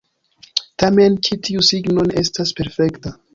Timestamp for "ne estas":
2.09-2.55